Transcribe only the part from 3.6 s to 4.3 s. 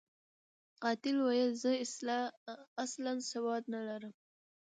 نلرم.